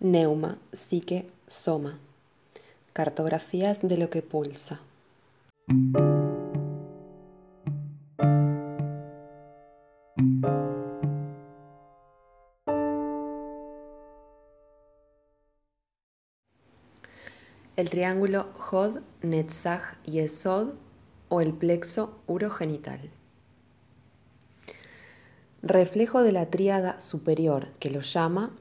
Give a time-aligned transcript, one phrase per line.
[0.00, 1.98] Neuma, psique, soma.
[2.92, 4.80] Cartografías de lo que pulsa.
[17.74, 20.74] El triángulo Hod, Netzach y Esod
[21.28, 23.10] o el plexo urogenital.
[25.62, 28.52] Reflejo de la tríada superior que lo llama,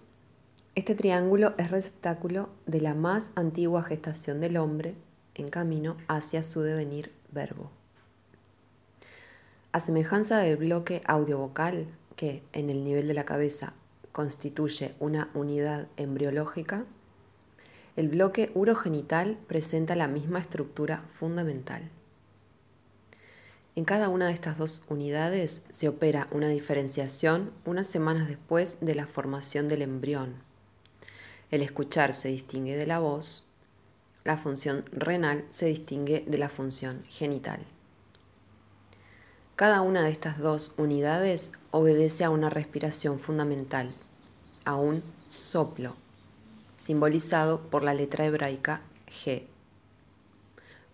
[0.77, 4.93] este triángulo es receptáculo de la más antigua gestación del hombre
[5.33, 7.71] en camino hacia su devenir verbo.
[9.71, 13.73] A semejanza del bloque audiovocal, que en el nivel de la cabeza
[14.11, 16.85] constituye una unidad embriológica,
[17.95, 21.89] el bloque urogenital presenta la misma estructura fundamental.
[23.75, 28.93] En cada una de estas dos unidades se opera una diferenciación unas semanas después de
[28.93, 30.45] la formación del embrión.
[31.49, 33.47] El escuchar se distingue de la voz,
[34.25, 37.61] la función renal se distingue de la función genital.
[39.55, 43.91] Cada una de estas dos unidades obedece a una respiración fundamental,
[44.65, 45.95] a un soplo
[46.75, 49.43] simbolizado por la letra hebraica G,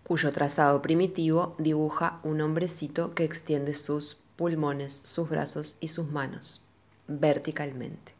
[0.04, 6.62] cuyo trazado primitivo dibuja un hombrecito que extiende sus pulmones, sus brazos y sus manos
[7.06, 8.13] verticalmente.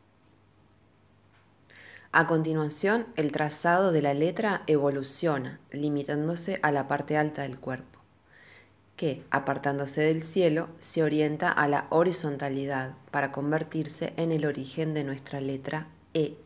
[2.17, 7.98] A continuación, el trazado de la letra evoluciona, limitándose a la parte alta del cuerpo,
[8.97, 15.03] que, apartándose del cielo, se orienta a la horizontalidad para convertirse en el origen de
[15.03, 16.37] nuestra letra E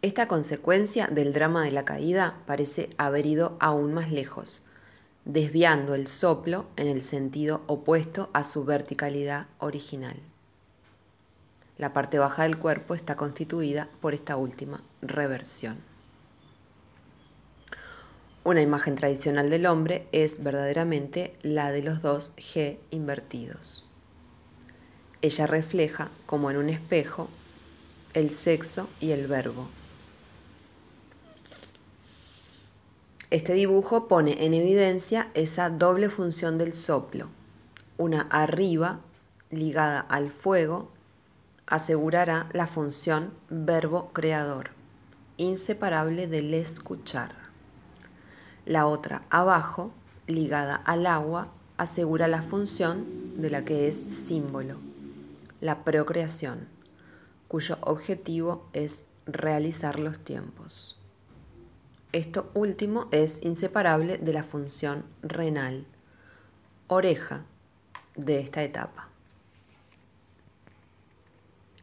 [0.00, 4.62] esta consecuencia del drama de la caída parece haber ido aún más lejos,
[5.24, 10.16] desviando el soplo en el sentido opuesto a su verticalidad original.
[11.82, 15.78] La parte baja del cuerpo está constituida por esta última reversión.
[18.44, 23.84] Una imagen tradicional del hombre es verdaderamente la de los dos G invertidos.
[25.22, 27.28] Ella refleja, como en un espejo,
[28.14, 29.66] el sexo y el verbo,
[33.30, 37.26] Este dibujo pone en evidencia esa doble función del soplo.
[37.98, 39.00] Una arriba,
[39.50, 40.91] ligada al fuego,
[41.66, 44.70] asegurará la función verbo creador,
[45.36, 47.34] inseparable del escuchar.
[48.66, 49.92] La otra abajo,
[50.26, 54.76] ligada al agua, asegura la función de la que es símbolo,
[55.60, 56.68] la procreación,
[57.48, 60.98] cuyo objetivo es realizar los tiempos.
[62.12, 65.86] Esto último es inseparable de la función renal,
[66.88, 67.44] oreja,
[68.16, 69.11] de esta etapa.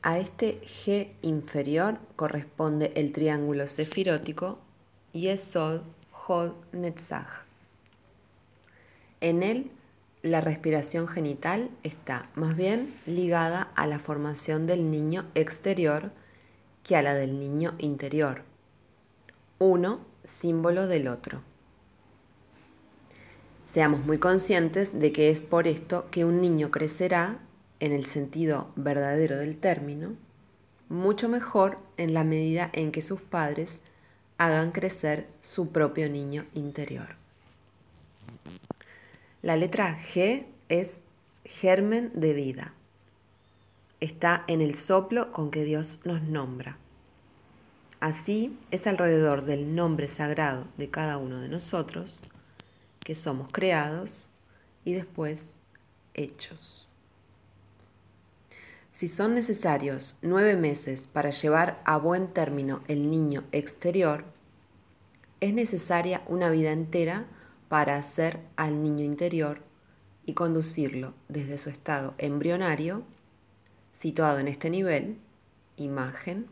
[0.01, 4.59] A este G inferior corresponde el triángulo cefirótico
[5.11, 7.43] Yesod Hod Netzach.
[9.19, 9.71] En él,
[10.21, 16.11] la respiración genital está más bien ligada a la formación del niño exterior
[16.83, 18.43] que a la del niño interior.
[19.57, 21.41] Uno símbolo del otro.
[23.65, 27.39] Seamos muy conscientes de que es por esto que un niño crecerá,
[27.79, 30.15] en el sentido verdadero del término,
[30.89, 33.81] mucho mejor en la medida en que sus padres
[34.37, 37.15] hagan crecer su propio niño interior.
[39.41, 41.03] La letra G es
[41.45, 42.73] germen de vida.
[44.01, 46.77] Está en el soplo con que Dios nos nombra.
[47.99, 52.21] Así es alrededor del nombre sagrado de cada uno de nosotros
[52.99, 54.31] que somos creados
[54.85, 55.57] y después
[56.13, 56.88] hechos.
[58.99, 64.25] Si son necesarios nueve meses para llevar a buen término el niño exterior,
[65.39, 67.25] es necesaria una vida entera
[67.69, 69.61] para hacer al niño interior
[70.25, 73.03] y conducirlo desde su estado embrionario,
[73.93, 75.17] situado en este nivel,
[75.77, 76.47] imagen,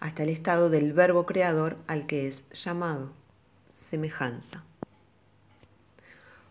[0.00, 3.12] hasta el estado del verbo creador al que es llamado,
[3.72, 4.64] semejanza.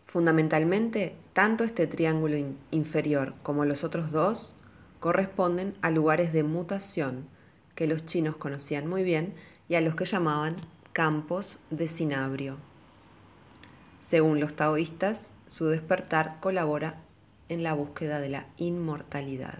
[0.05, 2.37] Fundamentalmente, tanto este triángulo
[2.71, 4.55] inferior como los otros dos
[4.99, 7.27] corresponden a lugares de mutación
[7.75, 9.33] que los chinos conocían muy bien
[9.67, 10.55] y a los que llamaban
[10.93, 12.57] campos de cinabrio.
[13.99, 16.97] Según los taoístas, su despertar colabora
[17.49, 19.59] en la búsqueda de la inmortalidad.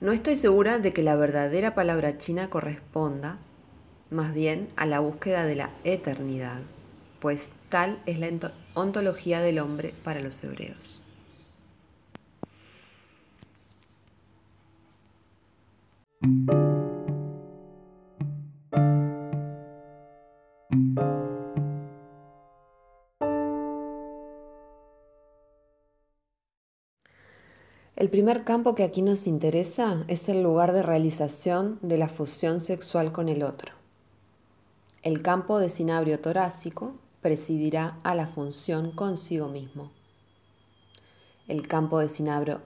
[0.00, 3.38] No estoy segura de que la verdadera palabra china corresponda
[4.10, 6.60] más bien a la búsqueda de la eternidad,
[7.20, 11.02] pues tal es la ontología del hombre para los hebreos.
[27.96, 32.60] El primer campo que aquí nos interesa es el lugar de realización de la fusión
[32.60, 33.72] sexual con el otro.
[35.02, 39.90] El campo de sinabrio torácico presidirá a la función consigo mismo.
[41.48, 42.60] El campo de sinabrio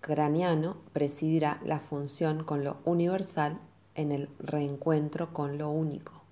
[0.00, 3.58] craneano presidirá la función con lo universal
[3.94, 6.24] en el reencuentro con lo único.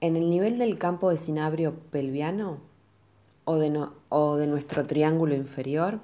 [0.00, 2.58] En el nivel del campo de sinabrio pelviano,
[3.46, 6.00] o de, nuestro triángulo inferior,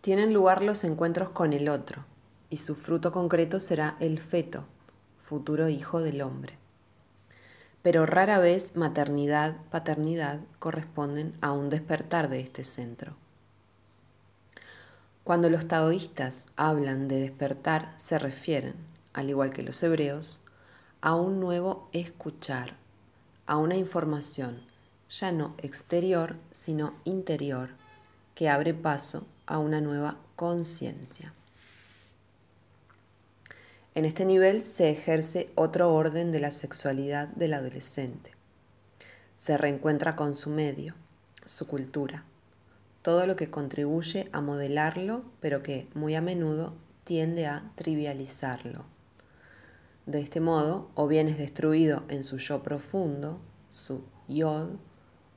[0.00, 2.04] tienen lugar los encuentros con el otro,
[2.50, 4.64] y su fruto concreto será el feto,
[5.18, 6.65] futuro hijo del hombre.
[7.86, 13.14] Pero rara vez maternidad, paternidad corresponden a un despertar de este centro.
[15.22, 18.74] Cuando los taoístas hablan de despertar, se refieren,
[19.12, 20.40] al igual que los hebreos,
[21.00, 22.74] a un nuevo escuchar,
[23.46, 24.62] a una información
[25.08, 27.68] ya no exterior, sino interior,
[28.34, 31.34] que abre paso a una nueva conciencia.
[33.96, 38.32] En este nivel se ejerce otro orden de la sexualidad del adolescente.
[39.34, 40.94] Se reencuentra con su medio,
[41.46, 42.26] su cultura,
[43.00, 48.84] todo lo que contribuye a modelarlo, pero que muy a menudo tiende a trivializarlo.
[50.04, 53.40] De este modo, o bien es destruido en su yo profundo,
[53.70, 54.72] su yod,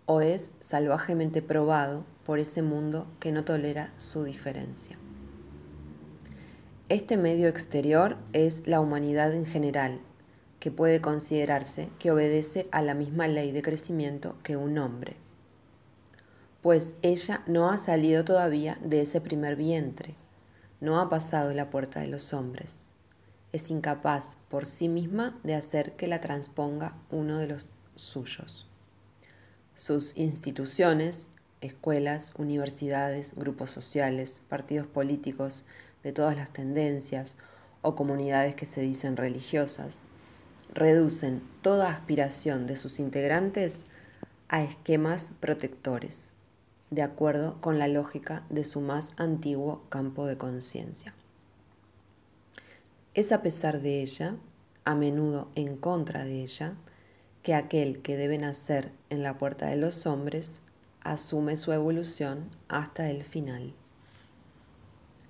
[0.05, 4.97] o es salvajemente probado por ese mundo que no tolera su diferencia.
[6.89, 9.99] Este medio exterior es la humanidad en general,
[10.59, 15.15] que puede considerarse que obedece a la misma ley de crecimiento que un hombre,
[16.63, 20.15] pues ella no ha salido todavía de ese primer vientre,
[20.81, 22.87] no ha pasado la puerta de los hombres,
[23.53, 28.67] es incapaz por sí misma de hacer que la transponga uno de los suyos.
[29.75, 31.29] Sus instituciones,
[31.61, 35.65] escuelas, universidades, grupos sociales, partidos políticos
[36.03, 37.37] de todas las tendencias
[37.81, 40.03] o comunidades que se dicen religiosas,
[40.73, 43.85] reducen toda aspiración de sus integrantes
[44.47, 46.33] a esquemas protectores,
[46.89, 51.13] de acuerdo con la lógica de su más antiguo campo de conciencia.
[53.13, 54.35] Es a pesar de ella,
[54.85, 56.75] a menudo en contra de ella,
[57.43, 60.61] que aquel que debe nacer en la puerta de los hombres
[61.01, 63.73] asume su evolución hasta el final.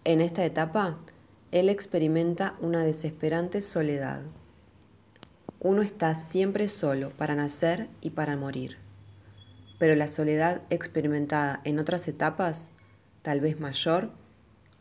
[0.06, 0.98] En esta etapa,
[1.52, 4.22] él experimenta una desesperante soledad.
[5.60, 8.78] Uno está siempre solo para nacer y para morir,
[9.78, 12.70] pero la soledad experimentada en otras etapas,
[13.24, 14.12] tal vez mayor,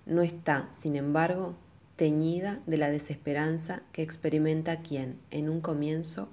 [0.07, 1.57] no está, sin embargo,
[1.97, 6.29] teñida de la desesperanza que experimenta quien, en un comienzo,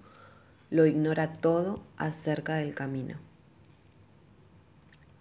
[0.69, 3.17] lo ignora todo acerca del camino.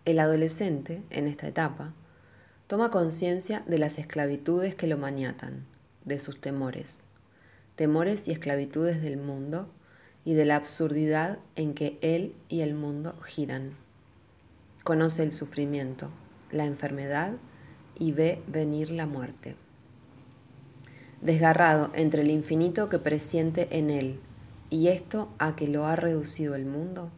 [0.04, 1.94] El adolescente, en esta etapa,
[2.66, 5.66] toma conciencia de las esclavitudes que lo maniatan,
[6.04, 7.08] de sus temores,
[7.76, 9.68] temores y esclavitudes del mundo
[10.24, 13.76] y de la absurdidad en que él y el mundo giran.
[14.82, 16.10] Conoce el sufrimiento,
[16.50, 17.32] la enfermedad
[17.98, 19.56] y ve venir la muerte.
[21.20, 24.20] Desgarrado entre el infinito que presiente en él
[24.74, 27.12] ¿Y esto a que lo ha reducido el mundo?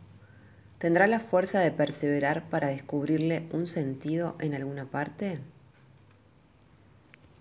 [0.78, 5.38] ¿Tendrá la fuerza de perseverar para descubrirle un sentido en alguna parte?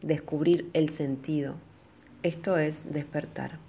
[0.02, 1.56] Descubrir el sentido.
[2.24, 3.60] Esto es despertar.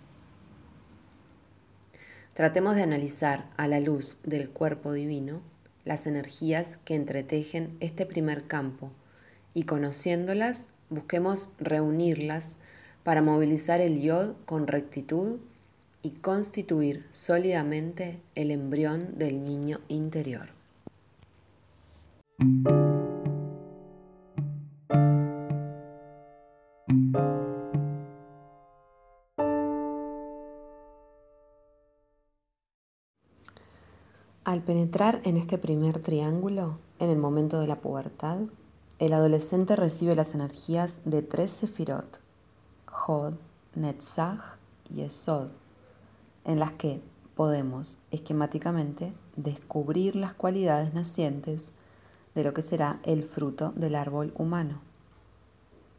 [2.35, 5.43] Tratemos de analizar a la luz del cuerpo divino
[5.85, 8.93] las energías que entretejen este primer campo
[9.53, 12.59] y conociéndolas busquemos reunirlas
[13.03, 15.39] para movilizar el yod con rectitud
[16.03, 20.51] y constituir sólidamente el embrión del niño interior.
[34.45, 38.39] Al penetrar en este primer triángulo, en el momento de la pubertad,
[38.99, 42.21] el adolescente recibe las energías de tres sefirot,
[42.87, 43.35] Hod,
[43.75, 44.57] Netzach
[44.89, 45.49] y Esod
[46.47, 47.03] en las que
[47.35, 51.73] podemos esquemáticamente descubrir las cualidades nacientes
[52.35, 54.81] de lo que será el fruto del árbol humano.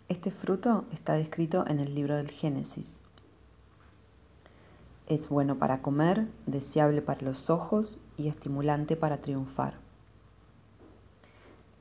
[0.08, 3.02] Este fruto está descrito en el libro del Génesis.
[5.06, 9.76] Es bueno para comer, deseable para los ojos y estimulante para triunfar.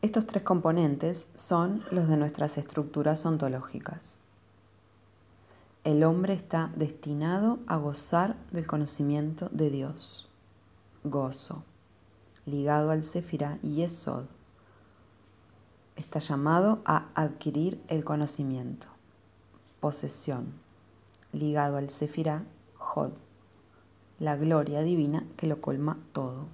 [0.02, 4.18] Estos tres componentes son los de nuestras estructuras ontológicas.
[5.86, 10.28] El hombre está destinado a gozar del conocimiento de Dios.
[11.04, 11.62] Gozo,
[12.44, 14.24] ligado al Sefirá Yesod.
[15.94, 18.88] Está llamado a adquirir el conocimiento.
[19.78, 20.54] Posesión,
[21.32, 22.42] ligado al Sefirá
[22.78, 23.12] Jod.
[24.18, 26.46] La gloria divina que lo colma todo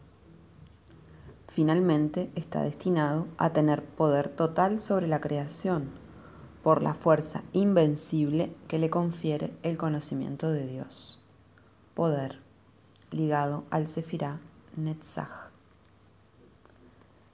[1.48, 6.01] finalmente está destinado a tener poder total sobre la creación
[6.62, 11.18] por la fuerza invencible que le confiere el conocimiento de Dios.
[11.94, 12.38] Poder
[13.10, 14.40] ligado al Sefirá
[14.76, 15.50] Netzach.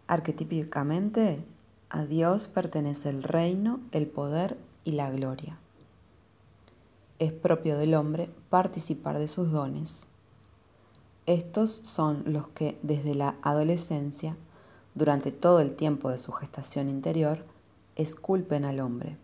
[0.06, 1.44] Arquetípicamente,
[1.90, 5.58] a Dios pertenece el reino, el poder y la gloria.
[7.18, 10.08] Es propio del hombre participar de sus dones
[11.28, 14.34] estos son los que desde la adolescencia,
[14.94, 17.44] durante todo el tiempo de su gestación interior,
[17.98, 19.18] esculpen al hombre,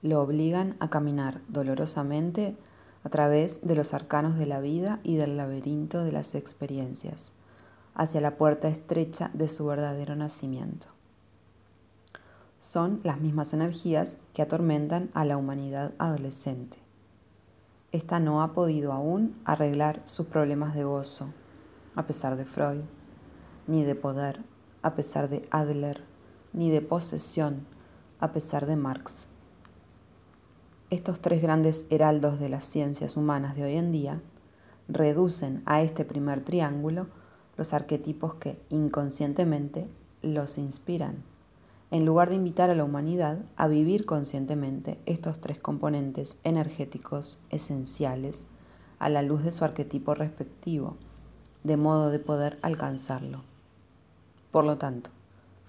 [0.00, 2.56] lo obligan a caminar dolorosamente
[3.02, 7.32] a través de los arcanos de la vida y del laberinto de las experiencias,
[7.94, 10.86] hacia la puerta estrecha de su verdadero nacimiento.
[12.58, 16.84] Son las mismas energías que atormentan a la humanidad adolescente
[17.94, 21.28] esta no ha podido aún arreglar sus problemas de gozo,
[21.94, 22.80] a pesar de Freud,
[23.68, 24.40] ni de poder,
[24.82, 26.02] a pesar de Adler,
[26.52, 27.64] ni de posesión,
[28.24, 29.28] a pesar de Marx.
[30.88, 34.22] Estos tres grandes heraldos de las ciencias humanas de hoy en día
[34.88, 37.06] reducen a este primer triángulo
[37.58, 39.86] los arquetipos que inconscientemente
[40.22, 41.22] los inspiran
[41.90, 48.46] en lugar de invitar a la humanidad a vivir conscientemente estos tres componentes energéticos esenciales
[48.98, 50.96] a la luz de su arquetipo respectivo,
[51.62, 53.42] de modo de poder alcanzarlo.
[54.50, 55.10] Por lo tanto,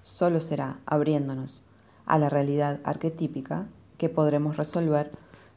[0.04, 1.66] solo será abriéndonos
[2.06, 5.12] a la realidad arquetípica que podremos resolver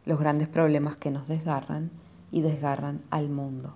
[0.04, 1.90] los grandes problemas que nos desgarran
[2.30, 3.74] y desgarran al mundo.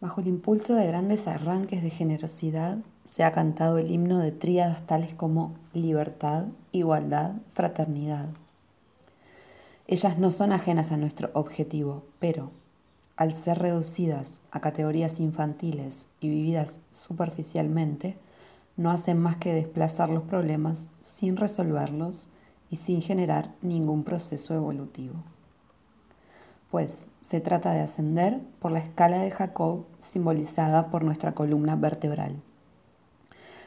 [0.00, 4.86] Bajo el impulso de grandes arranques de generosidad, se ha cantado el himno de tríadas
[4.86, 8.28] tales como libertad, igualdad, fraternidad.
[9.88, 12.52] Ellas no son ajenas a nuestro objetivo, pero,
[13.16, 18.16] al ser reducidas a categorías infantiles y vividas superficialmente,
[18.76, 22.28] no hacen más que desplazar los problemas sin resolverlos
[22.70, 25.24] y sin generar ningún proceso evolutivo
[26.70, 32.42] pues se trata de ascender por la escala de Jacob simbolizada por nuestra columna vertebral.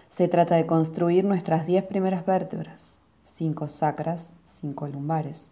[0.09, 5.51] Se trata de construir nuestras diez primeras vértebras, cinco sacras, cinco lumbares,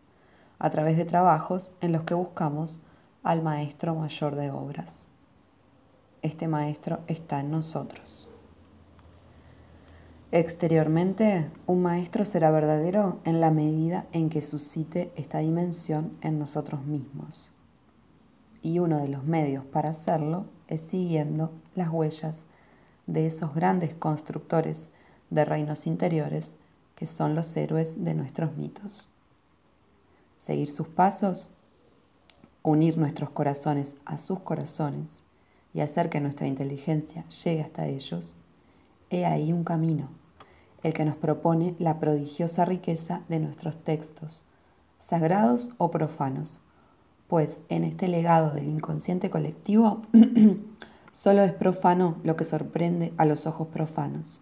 [0.59, 2.83] a través de trabajos en los que buscamos
[3.23, 5.11] al maestro mayor de obras.
[6.21, 8.29] Este maestro está en nosotros.
[10.31, 16.85] Exteriormente, un maestro será verdadero en la medida en que suscite esta dimensión en nosotros
[16.85, 17.51] mismos.
[18.61, 22.45] Y uno de los medios para hacerlo es siguiendo las huellas
[23.07, 24.89] de esos grandes constructores
[25.31, 26.57] de reinos interiores
[26.95, 29.09] que son los héroes de nuestros mitos.
[30.39, 31.51] Seguir sus pasos,
[32.63, 35.24] unir nuestros corazones a sus corazones
[35.74, 38.36] y hacer que nuestra inteligencia llegue hasta ellos,
[39.12, 40.10] he ahí un camino
[40.84, 44.46] el que nos propone la prodigiosa riqueza de nuestros textos,
[44.98, 46.62] sagrados o profanos,
[47.27, 50.01] pues en este legado del inconsciente colectivo
[51.12, 54.41] solo es profano lo que sorprende a los ojos profanos,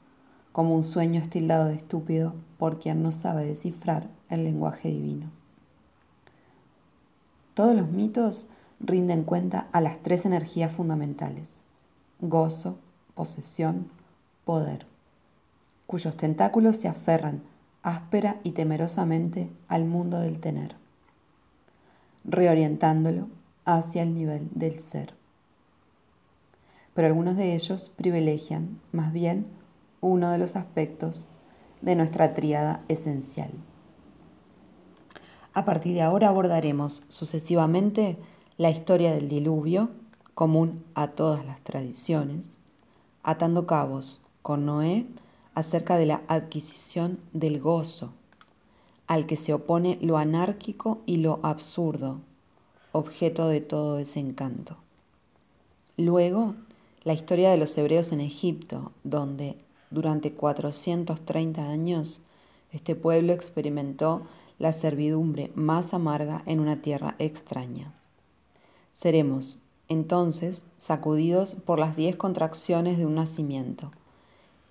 [0.51, 5.36] como un sueño estildado de estúpido por quien no sabe descifrar el lenguaje divino.
[7.57, 8.49] Todos los mitos
[8.79, 11.63] rinden cuenta a las tres energías fundamentales,
[12.21, 12.77] gozo,
[13.15, 13.89] posesión,
[14.45, 14.85] poder
[15.87, 17.41] cuyos tentáculos se aferran
[17.81, 20.75] áspera y temerosamente al mundo del tener,
[22.25, 23.27] reorientándolo
[23.65, 25.15] hacia el nivel del ser.
[26.93, 29.47] Pero algunos de ellos privilegian más bien
[30.01, 31.27] uno de los aspectos
[31.81, 33.49] de nuestra tríada esencial.
[35.57, 38.15] A partir de ahora abordaremos sucesivamente
[38.59, 39.89] la historia del diluvio,
[40.35, 42.57] común a todas las tradiciones,
[43.23, 45.07] atando cabos con Noé
[45.55, 48.13] acerca de la adquisición del gozo,
[49.07, 52.19] al que se opone lo anárquico y lo absurdo,
[52.91, 54.77] objeto de todo desencanto.
[55.97, 56.53] Luego,
[57.03, 59.57] la historia de los hebreos en Egipto, donde
[59.89, 62.21] durante 430 años
[62.71, 64.21] este pueblo experimentó
[64.59, 67.93] la servidumbre más amarga en una tierra extraña.
[68.91, 73.91] Seremos, entonces, sacudidos por las diez contracciones de un nacimiento,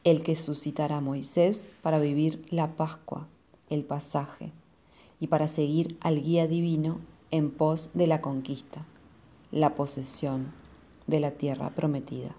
[0.05, 3.27] el que suscitará Moisés para vivir la Pascua,
[3.71, 4.53] el pasaje,
[5.21, 7.01] y para seguir al guía divino
[7.31, 8.85] en pos de la conquista,
[9.51, 10.53] la posesión
[11.07, 12.35] de la tierra prometida.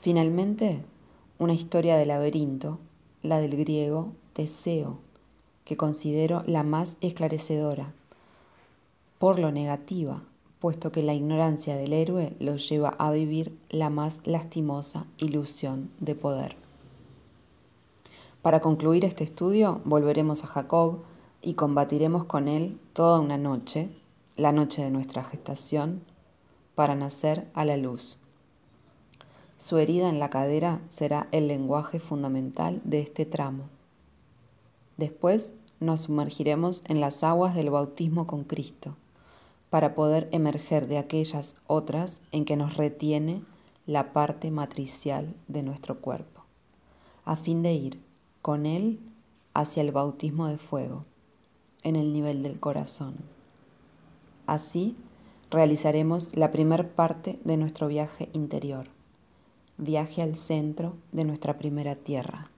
[0.00, 0.82] Finalmente,
[1.38, 2.78] una historia de laberinto,
[3.22, 4.98] la del griego Teseo,
[5.70, 7.92] que considero la más esclarecedora,
[9.20, 10.20] por lo negativa,
[10.58, 16.16] puesto que la ignorancia del héroe lo lleva a vivir la más lastimosa ilusión de
[16.16, 16.56] poder.
[18.42, 21.04] Para concluir este estudio, volveremos a Jacob
[21.40, 23.90] y combatiremos con él toda una noche,
[24.36, 26.02] la noche de nuestra gestación,
[26.74, 28.18] para nacer a la luz.
[29.56, 33.68] Su herida en la cadera será el lenguaje fundamental de este tramo.
[35.00, 38.96] Después nos sumergiremos en las aguas del bautismo con Cristo,
[39.70, 43.42] para poder emerger de aquellas otras en que nos retiene
[43.86, 46.44] la parte matricial de nuestro cuerpo,
[47.24, 48.00] a fin de ir
[48.42, 49.00] con Él
[49.54, 51.04] hacia el bautismo de fuego,
[51.82, 53.16] en el nivel del corazón.
[54.46, 54.96] Así
[55.50, 58.88] realizaremos la primer parte de nuestro viaje interior
[59.80, 62.50] viaje al centro de nuestra primera tierra.